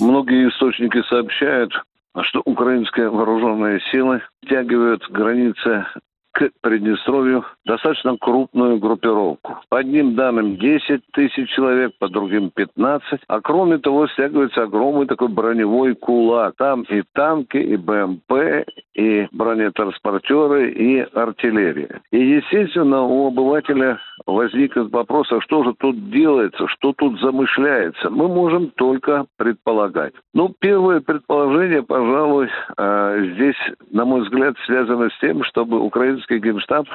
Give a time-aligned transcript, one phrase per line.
[0.00, 1.72] Многие источники сообщают,
[2.22, 5.84] что украинские вооруженные силы втягивают границы
[6.32, 9.58] к Приднестровью достаточно крупную группировку.
[9.68, 13.20] По одним данным 10 тысяч человек, по другим 15.
[13.26, 16.54] А кроме того, стягивается огромный такой броневой кулак.
[16.56, 18.64] Там и танки, и БМП,
[18.94, 22.00] и бронетранспортеры, и артиллерия.
[22.10, 28.10] И, естественно, у обывателя возникнет вопрос, а что же тут делается, что тут замышляется?
[28.10, 30.14] Мы можем только предполагать.
[30.34, 33.56] Ну, первое предположение, пожалуй, э, здесь,
[33.90, 36.86] на мой взгляд, связано с тем, чтобы украинский генштаб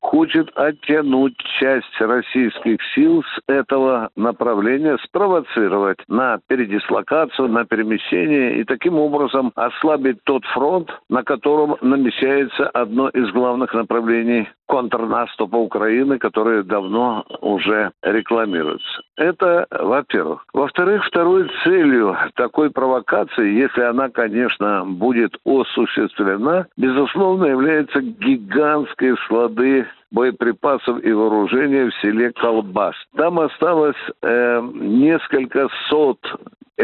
[0.00, 8.98] хочет оттянуть часть российских сил с этого направления, спровоцировать на передислокацию, на перемещение и таким
[8.98, 17.24] образом ослабить тот фронт, на котором намечается одно из главных направлений контрнаступа Украины, которое давно
[17.40, 19.02] уже рекламируется.
[19.16, 20.44] Это, во-первых.
[20.54, 31.02] Во-вторых, второй целью такой провокации, если она, конечно, будет осуществлена, безусловно, является гигантские склады боеприпасов
[31.04, 32.94] и вооружения в селе Колбас.
[33.16, 36.18] Там осталось э, несколько сот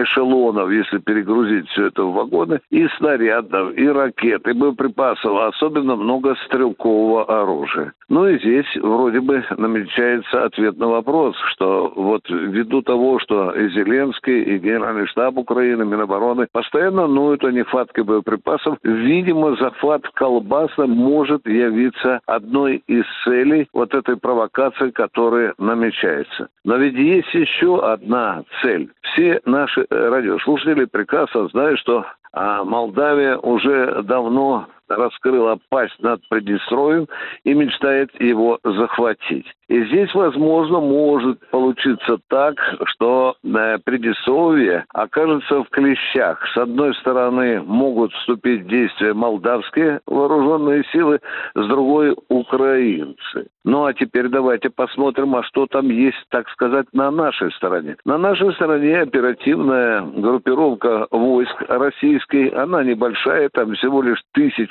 [0.02, 6.36] эшелонов, если перегрузить все это в вагоны, и снарядов, и ракет, и боеприпасов, особенно много
[6.47, 7.92] стрелкового оружия.
[8.08, 13.69] Ну и здесь вроде бы намечается ответ на вопрос, что вот ввиду того, что и
[13.70, 21.46] Зеленский, и Генеральный штаб Украины, Минобороны постоянно ноют о нехватке боеприпасов, видимо, захват колбаса может
[21.46, 26.48] явиться одной из целей вот этой провокации, которая намечается.
[26.64, 28.90] Но ведь есть еще одна цель.
[29.02, 37.07] Все наши радиослушатели прекрасно знают, что а, Молдавия уже давно раскрыла пасть над Приднестровьем
[37.45, 39.47] и мечтает его захватить.
[39.69, 42.55] И здесь, возможно, может получиться так,
[42.85, 46.41] что э, Приднестровье окажется в клещах.
[46.55, 51.20] С одной стороны, могут вступить в действие молдавские вооруженные силы,
[51.55, 53.48] с другой– украинцы.
[53.64, 57.96] Ну а теперь давайте посмотрим, а что там есть, так сказать, на нашей стороне.
[58.05, 64.23] На нашей стороне оперативная группировка войск российской, она небольшая, там всего лишь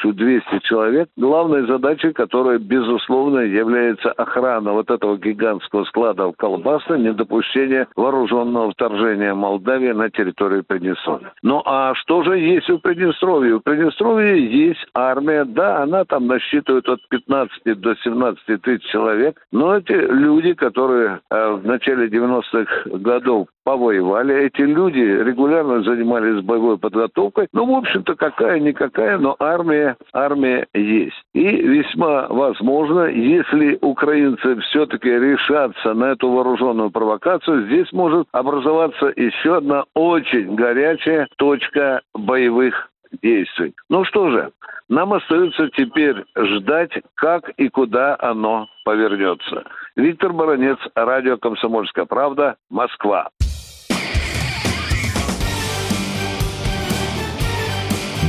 [0.06, 1.10] 1200 человек.
[1.18, 9.34] Главной задачей, которая, безусловно, является охрана вот этого гигантского склада в Колбасной, недопущение вооруженного вторжения
[9.34, 11.34] Молдавии на территорию Приднестровья.
[11.42, 13.56] Ну а что же есть у Приднестровья?
[13.56, 19.40] У Приднестровья есть армия, да, она там насчитывает от 15 до 17 тысяч человек.
[19.52, 24.46] Но эти люди, которые э, в начале 90-х годов повоевали.
[24.46, 27.48] Эти люди регулярно занимались боевой подготовкой.
[27.52, 31.22] Ну, в общем-то, какая-никакая, но армия, армия есть.
[31.34, 39.58] И весьма возможно, если украинцы все-таки решатся на эту вооруженную провокацию, здесь может образоваться еще
[39.58, 42.90] одна очень горячая точка боевых
[43.24, 43.74] действий.
[43.90, 44.52] Ну что же,
[44.90, 49.64] нам остается теперь ждать, как и куда оно повернется.
[49.96, 53.30] Виктор Баранец, радио «Комсомольская правда», Москва.